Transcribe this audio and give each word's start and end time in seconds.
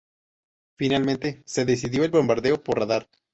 Finalmente, 0.79 1.43
se 1.45 1.63
decidió 1.63 2.03
el 2.03 2.09
bombardeo 2.09 2.63
por 2.63 2.79
radar. 2.79 3.07